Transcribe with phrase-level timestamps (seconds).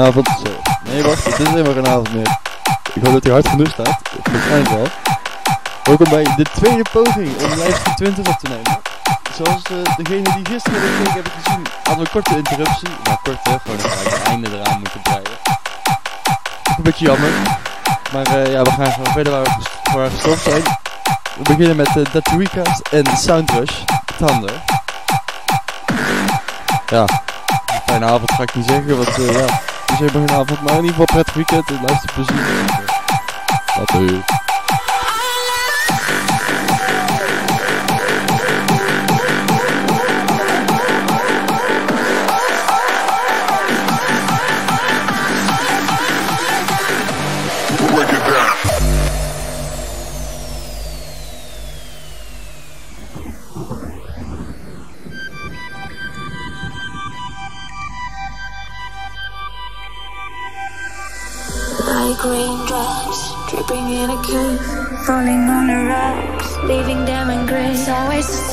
[0.00, 0.58] Goedenavond.
[0.84, 2.38] Nee, wacht, het is helemaal geen avond meer.
[2.94, 4.00] Ik hoop dat hij hard genoeg staat.
[4.32, 4.86] Waarschijnlijk wel.
[5.84, 8.80] Welkom bij de tweede poging om lijst 20 op te nemen.
[9.34, 12.88] Zoals uh, degene die gisteren gekeken hebben gezien, hadden we een korte interruptie.
[13.04, 15.38] Nou, kort hè, gewoon een het einde eraan moeten breien.
[16.76, 17.30] Een beetje jammer.
[18.12, 20.62] Maar uh, ja, we gaan gewoon verder waar we, waar gestopt zijn.
[21.36, 23.72] We beginnen met uh, Recast en Soundrush.
[24.18, 24.62] Tanden.
[26.86, 27.06] Ja,
[27.86, 29.60] fijne avond ga ik niet zeggen, want uh, ja,
[29.98, 32.46] helemaal geen avond, maar in ieder geval prettig weekend en luister plezier.
[33.78, 34.39] Later.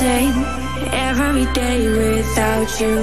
[0.08, 0.42] Same,
[1.08, 2.96] every day without you.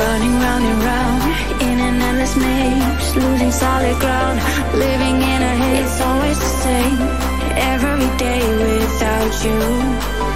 [0.00, 1.22] Running round and round
[1.66, 4.36] in an endless maze, losing solid ground,
[4.86, 5.96] living in a haze.
[6.08, 7.00] Always the same,
[7.72, 10.31] every day without you.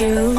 [0.00, 0.37] You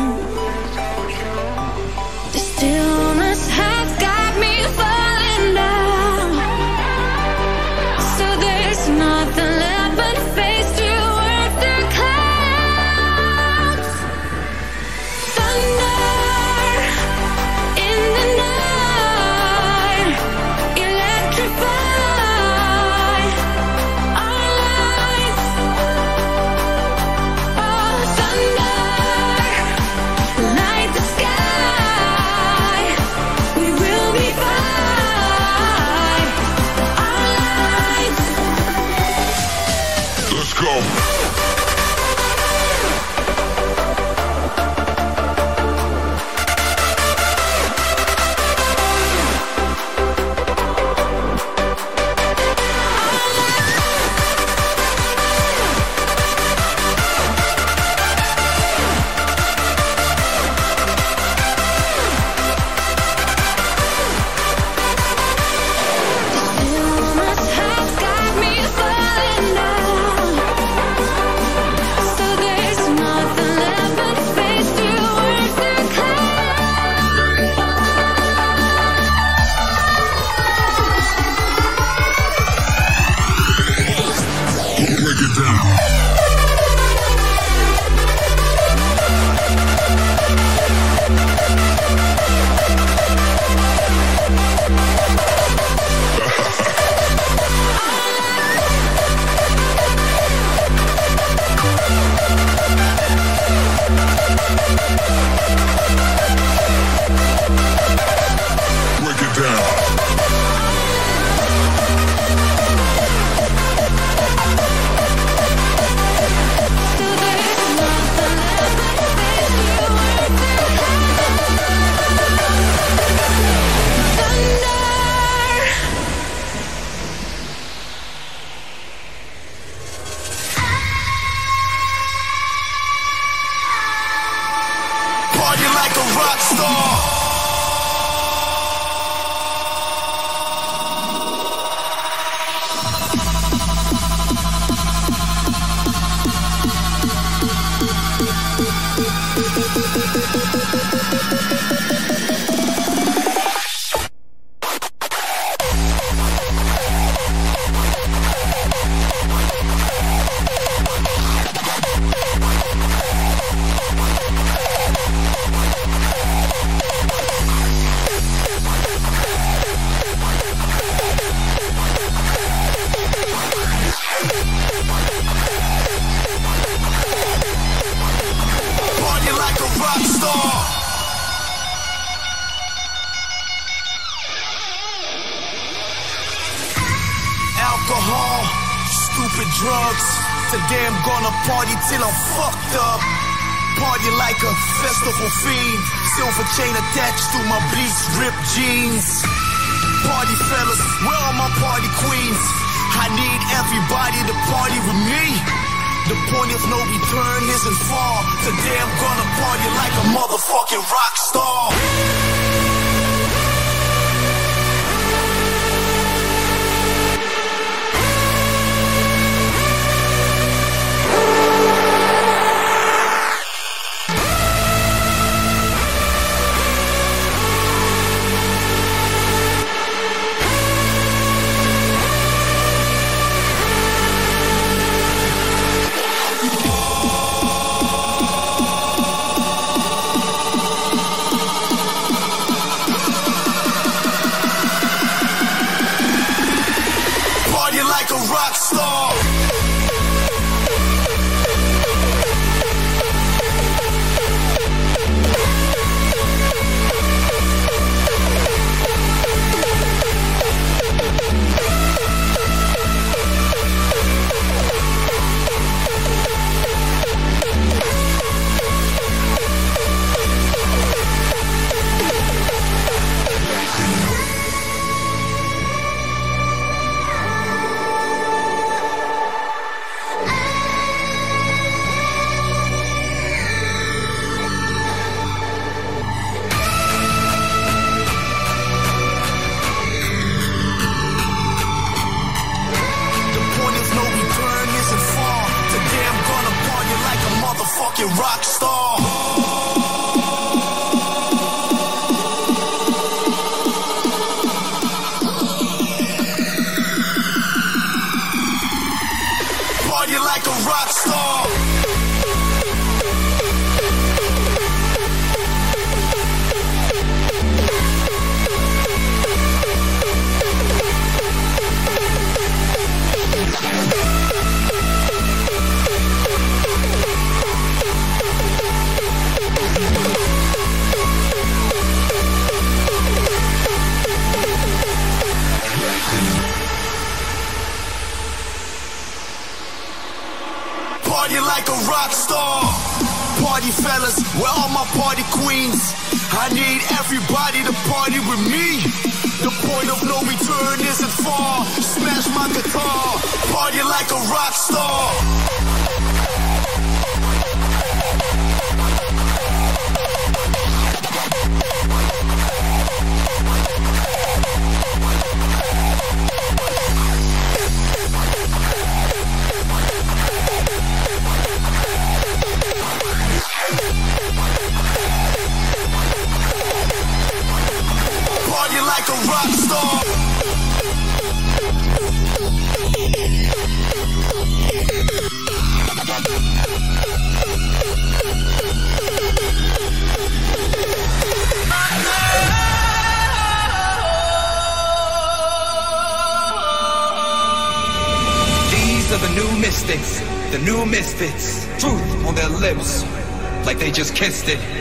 [404.50, 404.79] este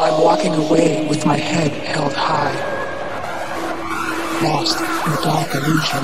[0.00, 2.52] I'm walking away with my head held high,
[4.42, 6.02] lost in the dark illusion.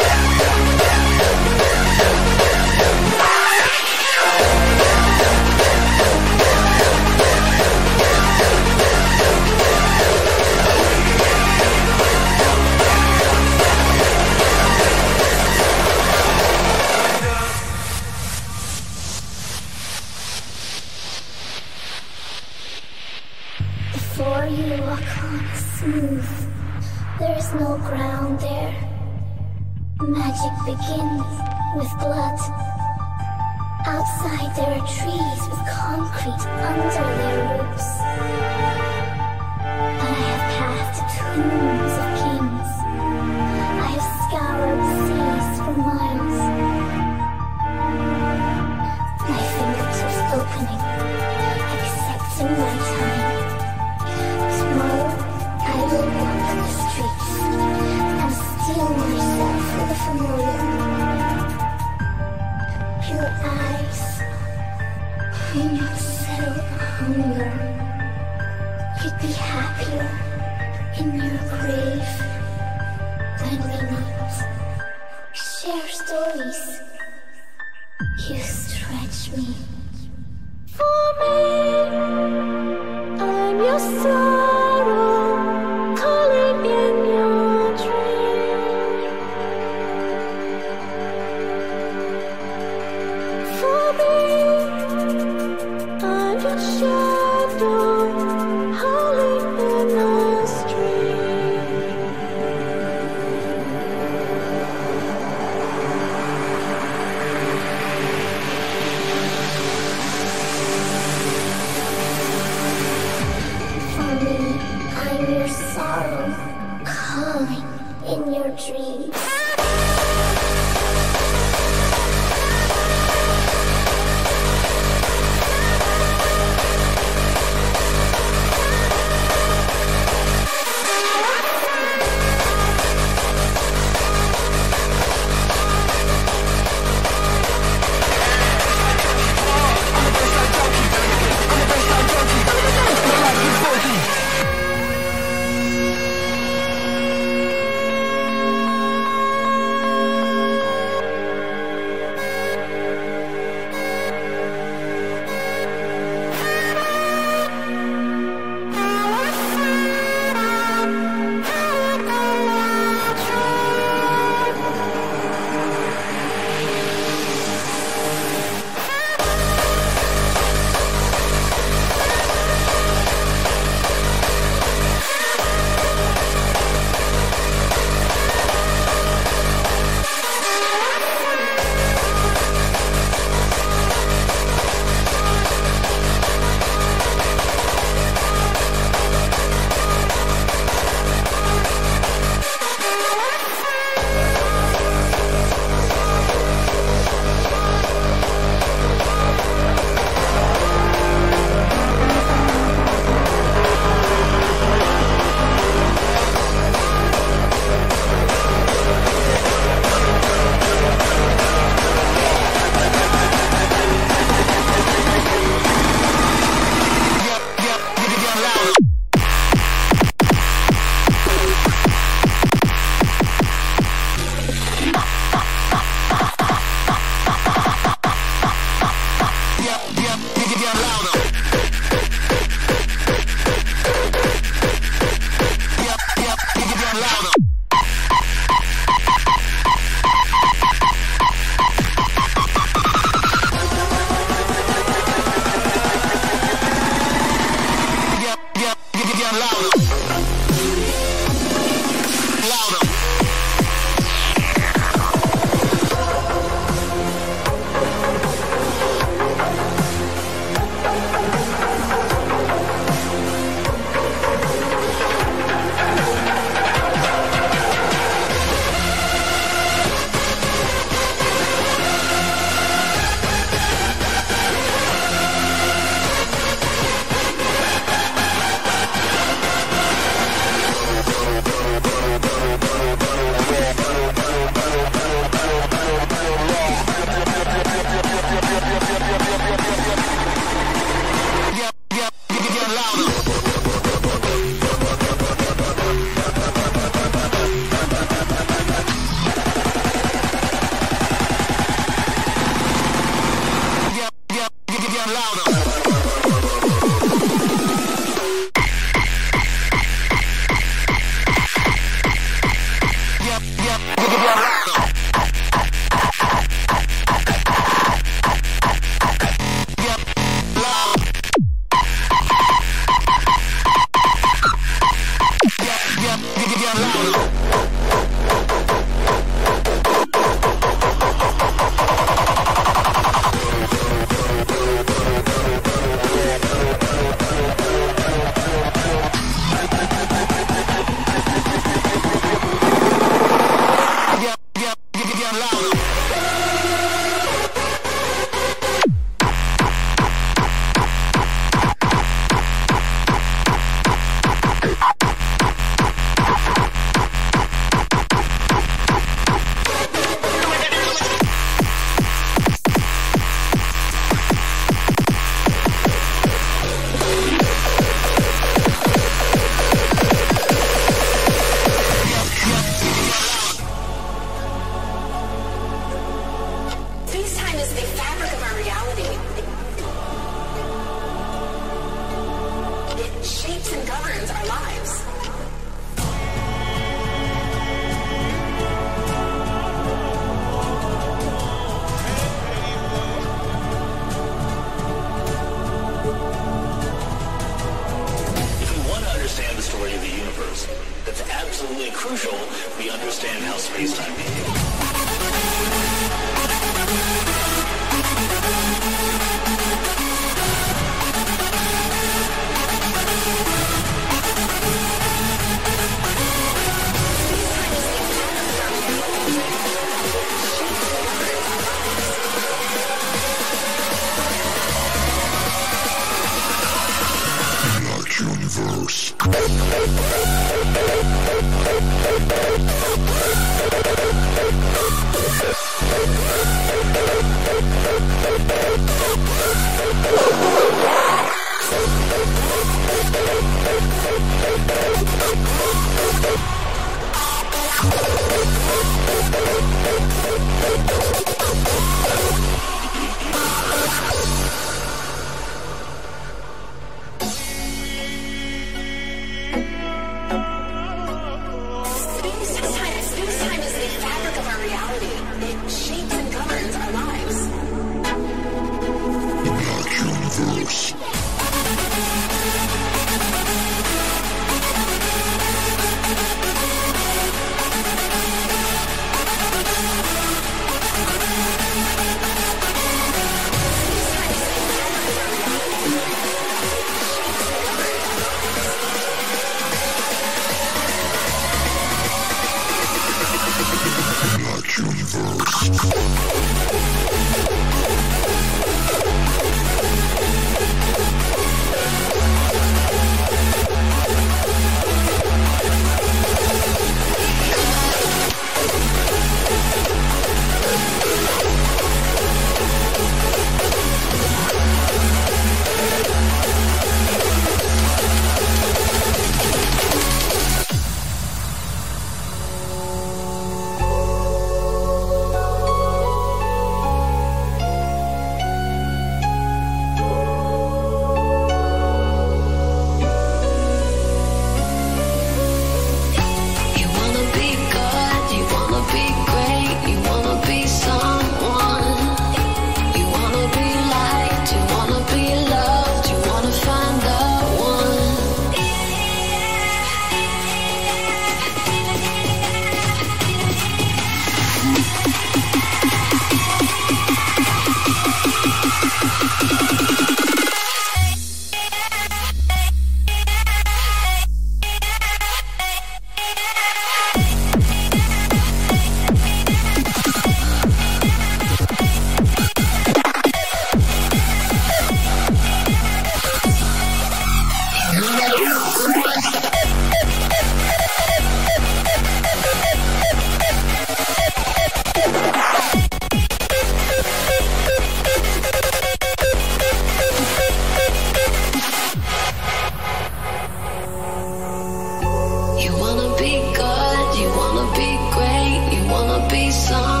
[596.21, 600.00] be good, you wanna be great, you wanna be some.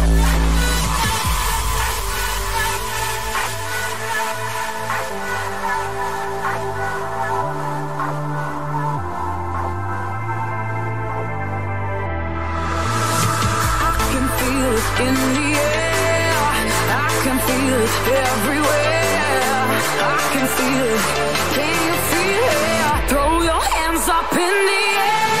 [20.33, 21.01] can feel it.
[21.55, 23.09] Can you feel it?
[23.09, 25.40] Throw your hands up in the air.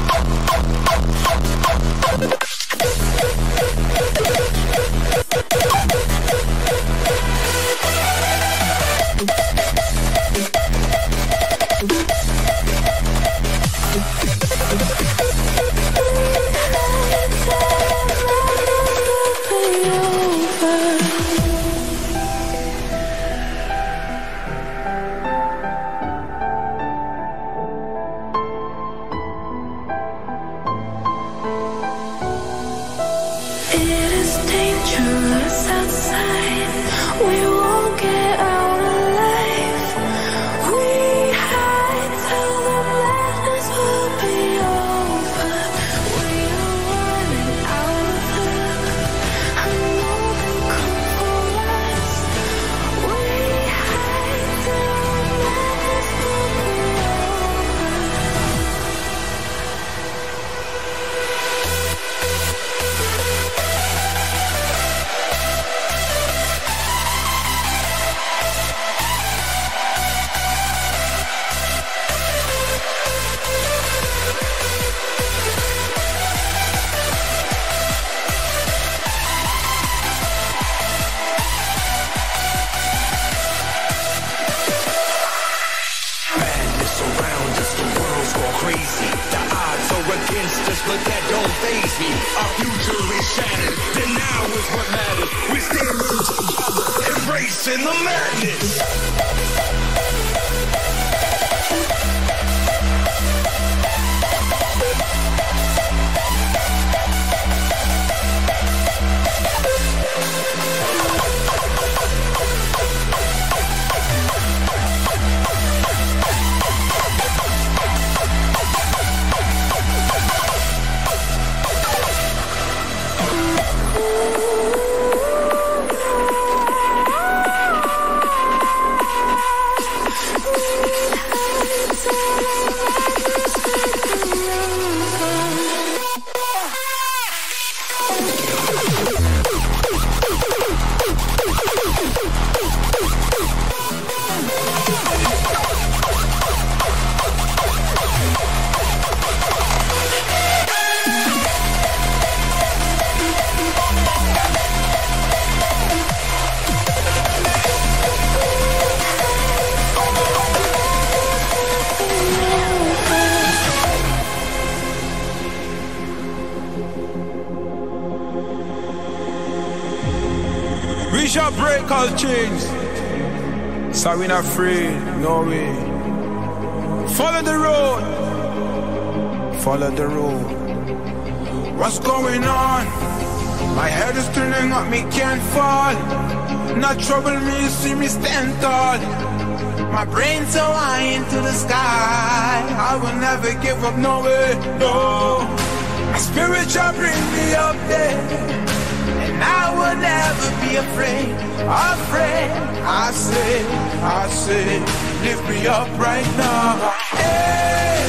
[205.67, 206.91] up right now.
[207.15, 208.01] Hey,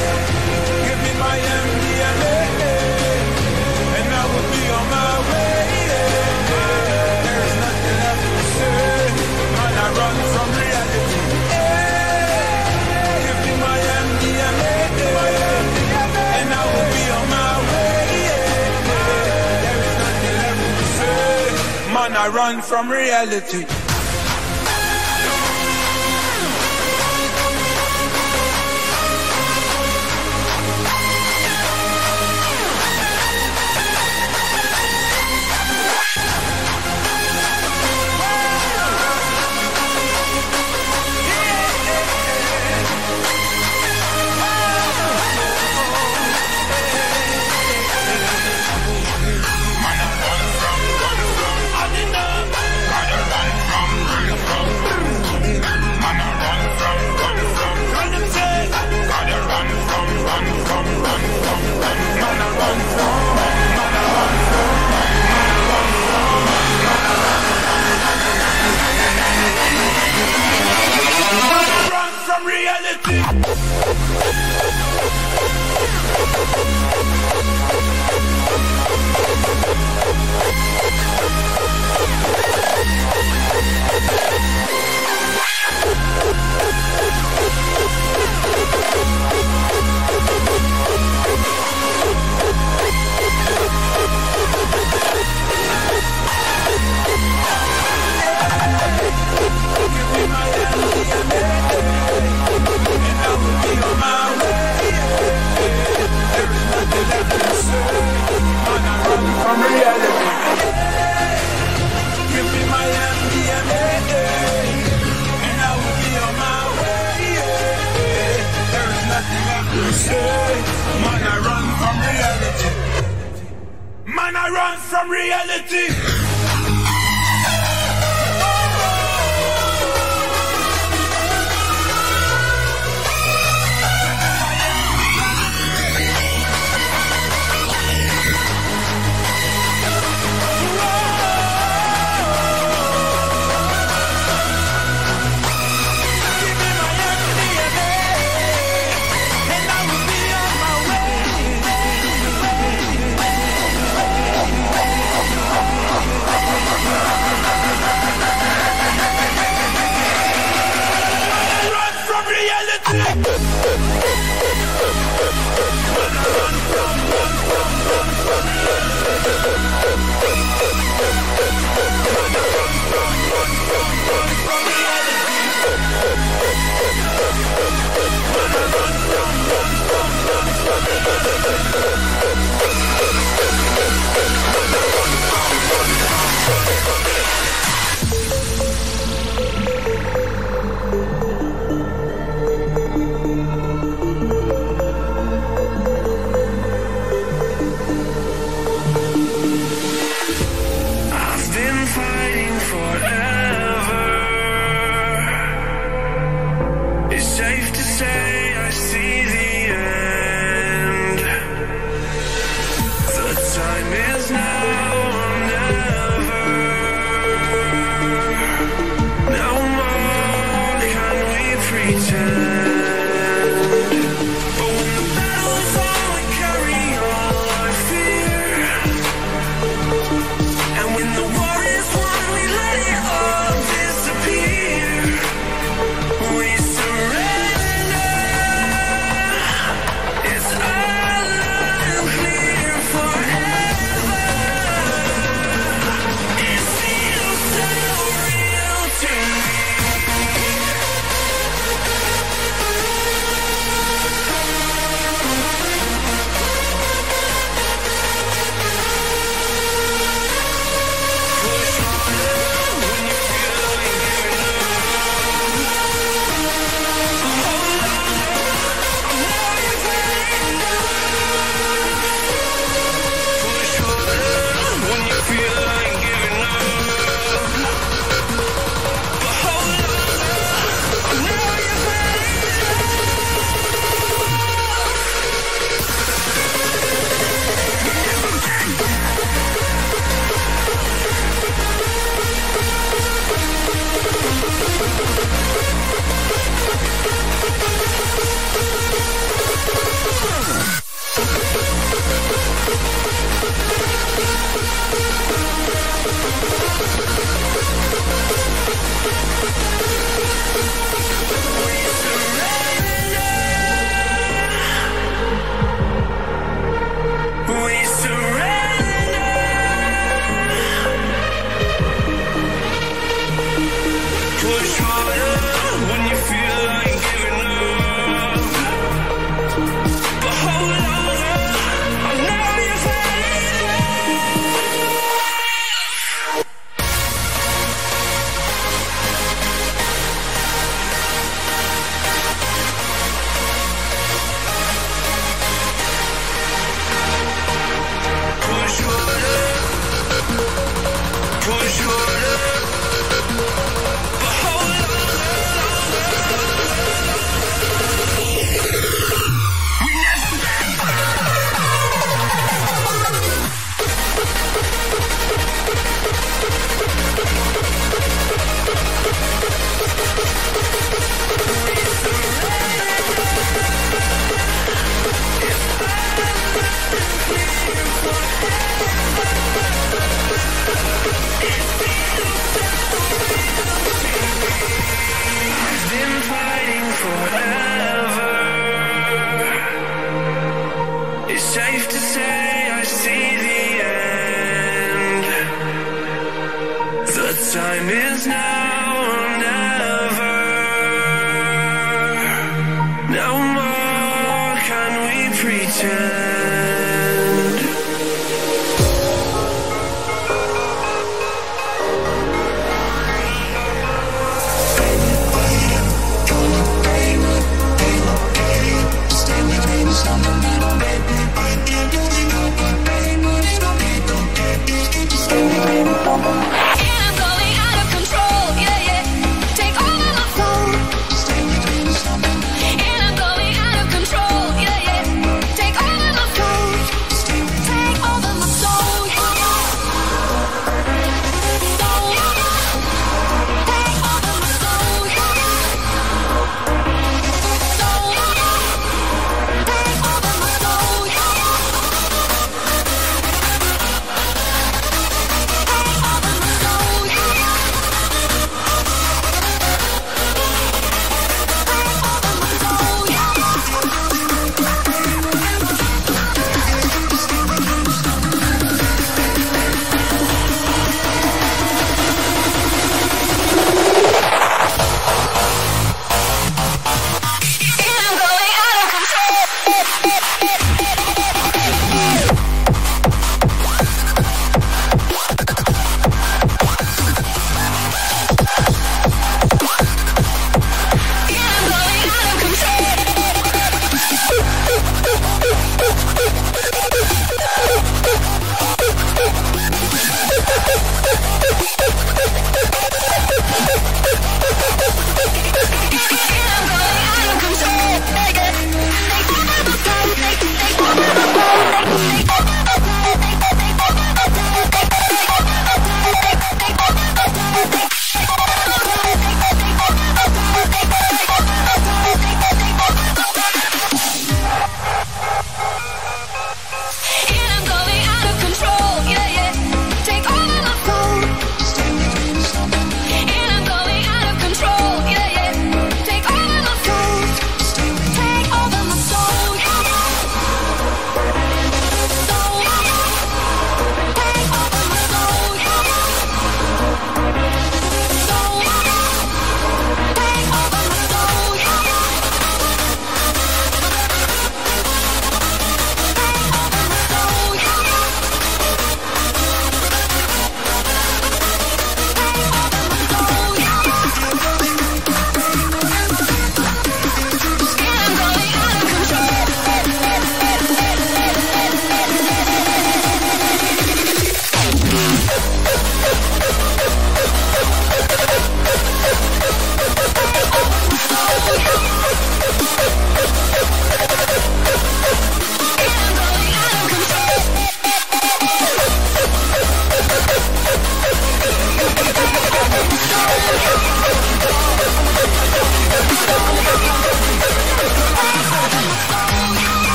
[0.85, 2.37] give me my MDMA,
[3.97, 5.61] and I will be on my way.
[7.23, 9.05] There's nothing left to say,
[9.63, 11.21] and I run from reality.
[11.53, 14.75] Hey, give me my MDMA,
[16.39, 18.01] and I will be on my way.
[19.63, 23.63] There's nothing left to say, man, I run from reality.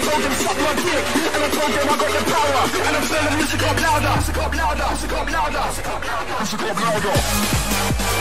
[0.00, 1.04] I told them suck my dick.
[1.34, 4.14] And I told them I got the power, and I'm turning the music up louder,
[4.16, 8.20] music up louder, music up louder, music up louder, music up louder.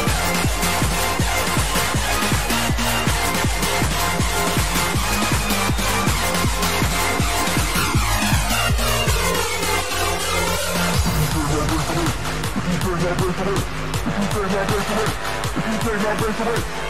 [16.20, 16.89] What the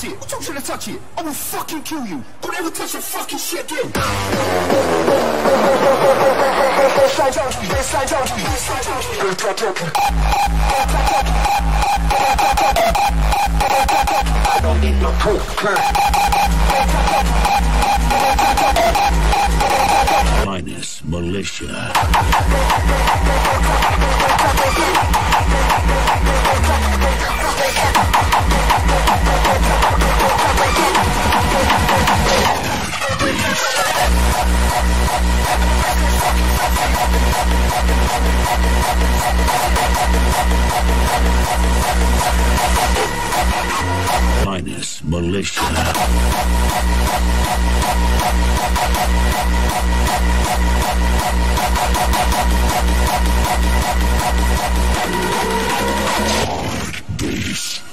[0.00, 0.18] touch it.
[0.18, 1.00] What you trying to touch it?
[1.16, 2.24] I will fucking kill you.
[2.40, 3.92] Don't ever touch your fucking shit again.
[14.52, 15.12] I don't need no
[20.46, 21.92] Minus militia.
[44.44, 45.62] Minus militia.
[57.18, 57.80] Base.
[57.80, 57.89] Tonight,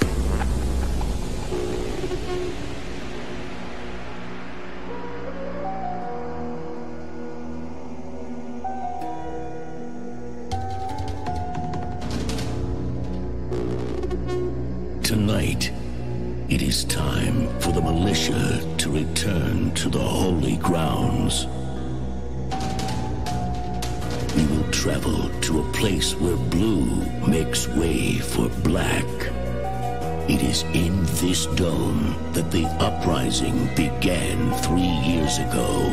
[30.57, 35.89] is in this dome that the uprising began three years ago.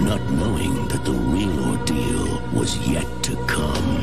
[0.00, 4.00] Not knowing that the real ordeal was yet to come.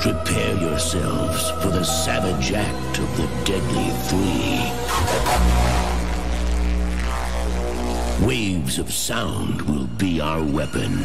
[0.00, 4.58] Prepare yourselves for the savage act of the Deadly Three.
[8.26, 11.04] Waves of sound will be our weapon.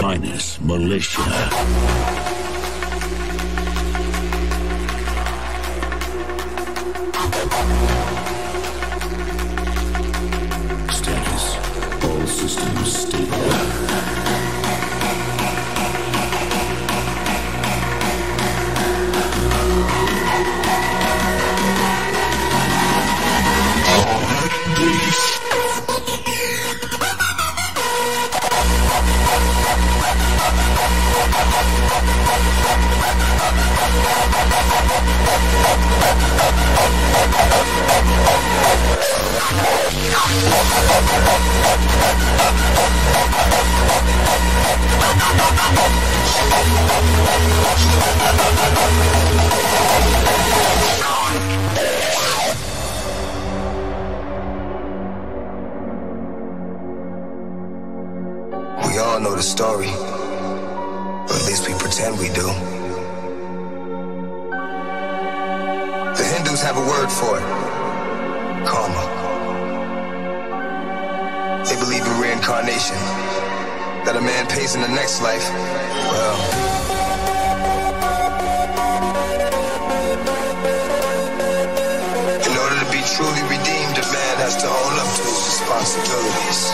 [0.00, 1.28] Minus militia.
[58.88, 62.77] We all know the story, or at least we pretend we do.
[66.48, 67.44] Hindus have a word for it.
[68.64, 69.04] Karma.
[71.68, 72.96] They believe in reincarnation.
[74.08, 75.44] That a man pays in the next life.
[76.08, 76.40] Well.
[82.40, 86.72] In order to be truly redeemed, a man has to own up to his responsibilities.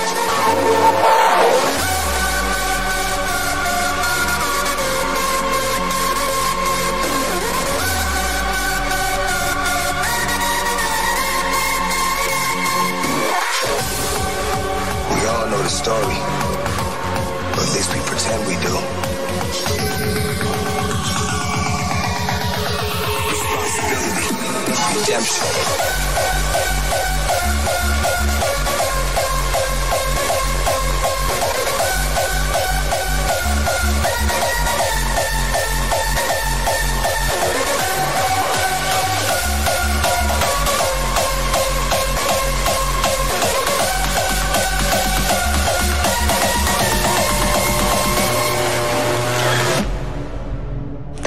[15.74, 16.14] Story.
[17.56, 18.74] Or at least we pretend we do.
[23.28, 24.34] Responsibility.
[25.00, 26.03] Redemption.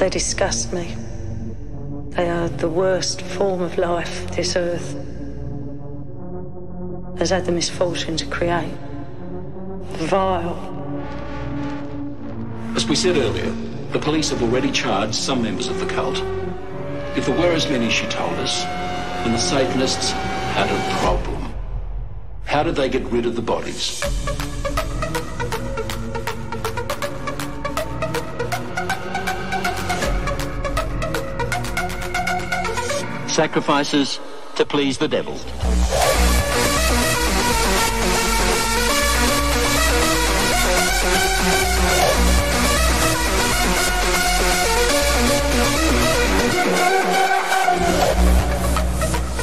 [0.08, 0.96] They disgust me.
[2.16, 4.94] They are the worst form of life this earth
[7.18, 8.72] has had the misfortune to create.
[10.08, 10.56] Vile.
[12.74, 13.50] As we said earlier,
[13.92, 16.16] the police have already charged some members of the cult.
[17.14, 20.12] If there were as many she told us, then the Satanists
[20.56, 21.52] had a problem.
[22.46, 24.02] How did they get rid of the bodies?
[33.38, 34.18] Sacrifices
[34.56, 35.34] to please the devil.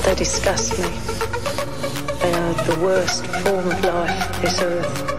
[0.04, 0.90] They disgust me.
[2.20, 5.16] They are the worst form of life this earth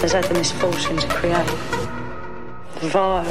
[0.00, 1.50] has had the misfortune to create.
[2.80, 3.28] Vile.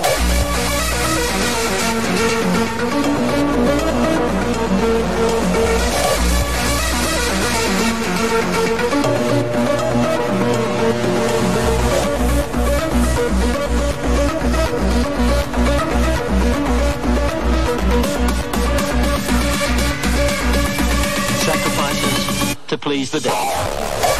[21.41, 24.10] Sacrifices to please the devil.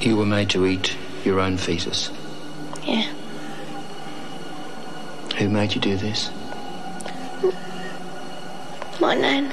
[0.00, 2.10] You were made to eat your own fetus.
[2.84, 3.10] Yeah.
[5.38, 6.30] Who made you do this?
[9.00, 9.52] My nan.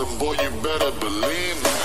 [0.00, 1.81] And boy, you better believe me.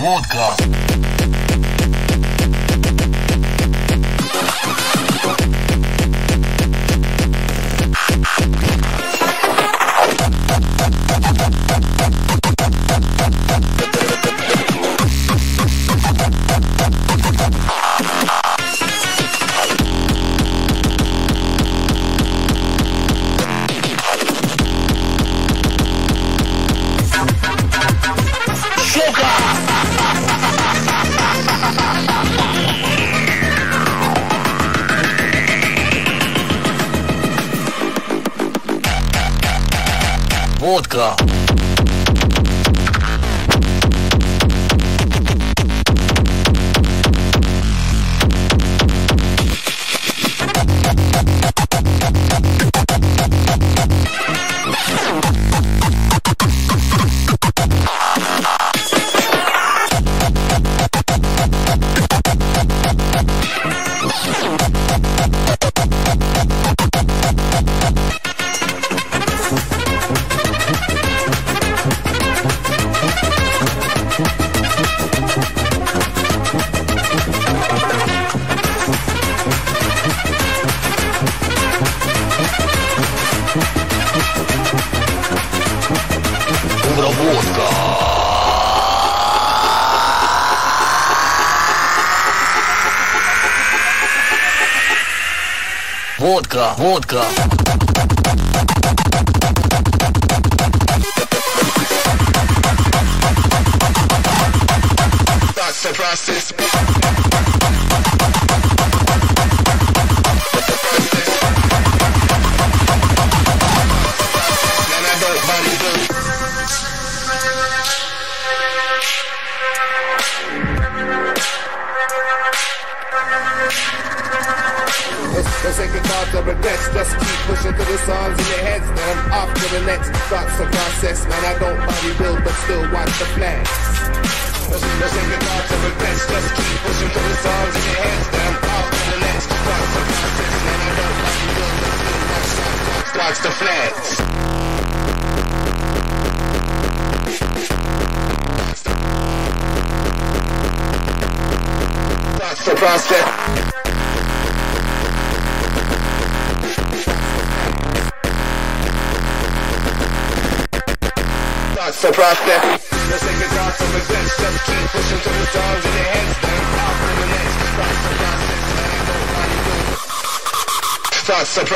[0.00, 0.69] Arranca.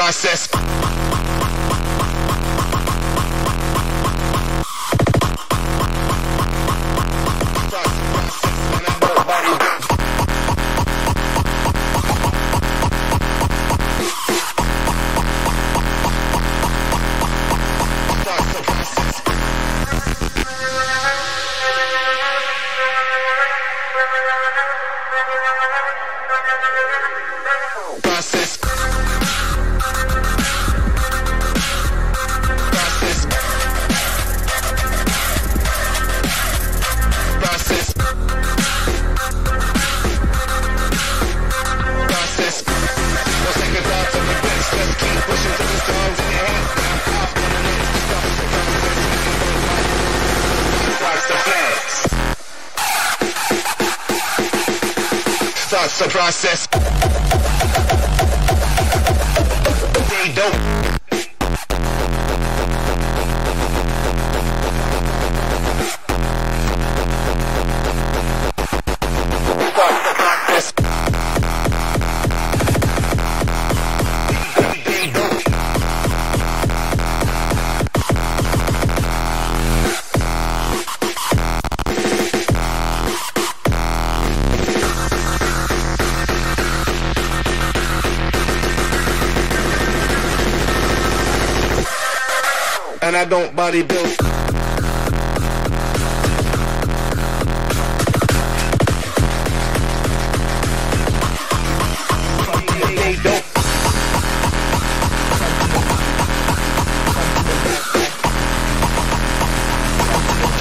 [0.05, 0.54] Process.
[93.65, 94.09] body built.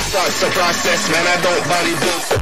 [0.07, 1.27] Starts the process, man.
[1.27, 2.32] I don't body build.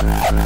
[0.00, 0.38] One.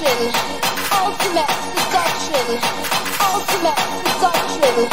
[0.00, 2.56] ultimate seduction,
[3.20, 3.76] ultimate
[4.16, 4.88] seduction,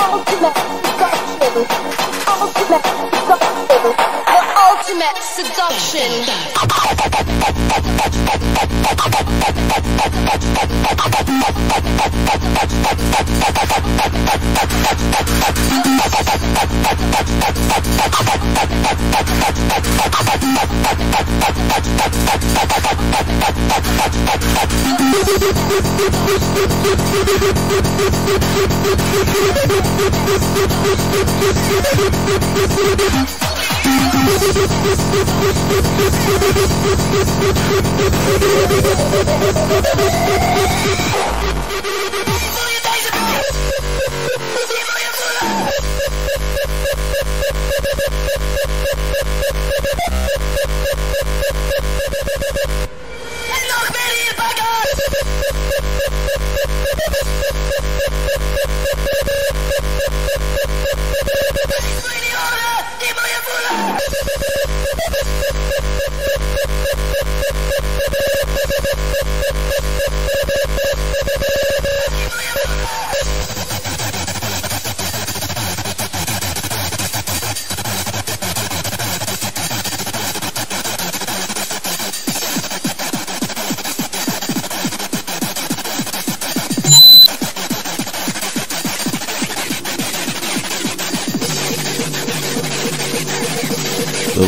[0.00, 0.58] ultimate
[0.98, 1.66] seduction,
[2.26, 2.84] ultimate
[3.28, 4.29] seduction
[4.90, 6.10] ultimate seduction.
[34.10, 35.84] ハハハ
[42.26, 42.39] ハ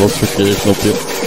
[0.02, 1.21] vraiment choqué, je n'en.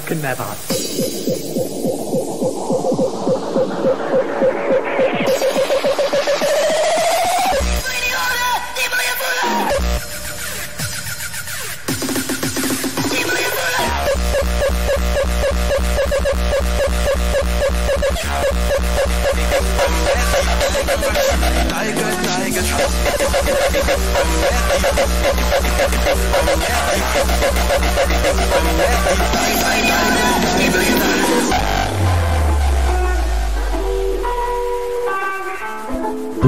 [0.00, 0.47] fucking never.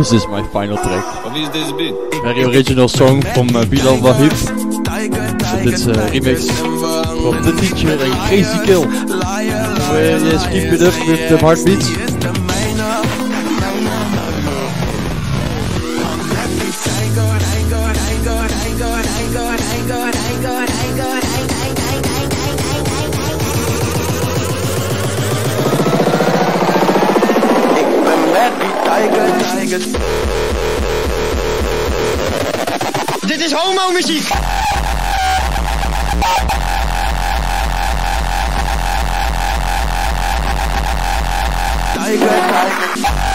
[0.00, 1.04] This is my final track.
[1.26, 1.94] What is this beat?
[2.22, 4.32] Very original song from uh, Bilal Wahib.
[5.62, 8.86] Dit is een remix van The Teacher and Crazy Kill.
[9.92, 12.09] Where just keep it up with the heartbeats.
[34.00, 34.06] 大
[42.06, 43.29] 会開催。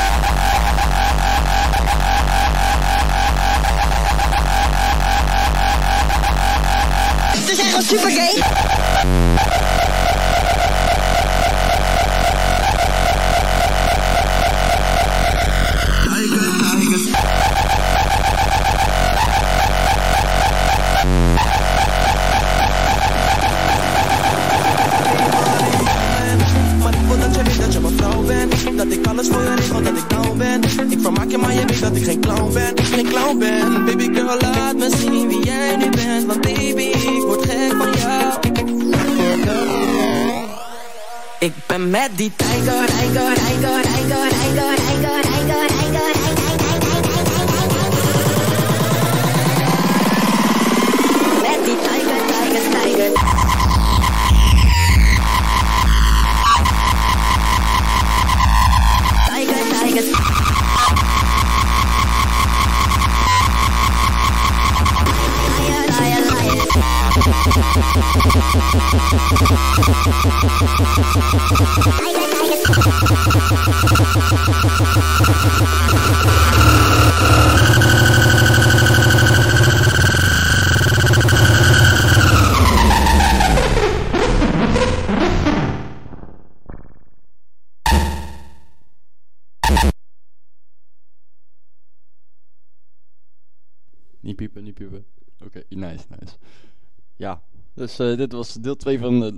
[97.86, 99.32] Dus eh, dit was deel 2 van uh,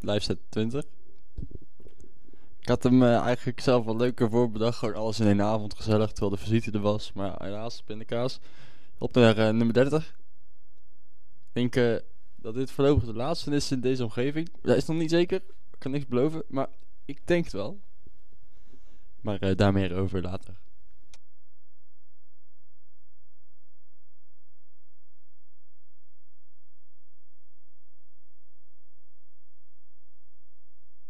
[0.00, 0.84] Liveset 20.
[2.60, 4.78] Ik had hem eh, eigenlijk zelf wel leuker voor bedacht.
[4.78, 7.12] Gewoon alles in één avond gezellig, terwijl de visite er was.
[7.12, 8.40] Maar helaas, pindakaas.
[8.98, 10.16] Op naar eh, nummer 30.
[11.52, 12.02] Ik denk
[12.36, 14.50] dat dit voorlopig de laatste is in deze omgeving.
[14.62, 15.36] Dat is nog niet zeker.
[15.72, 16.68] Ik kan niks beloven, maar
[17.04, 17.80] ik denk het wel.
[19.20, 20.54] Maar daar meer over later.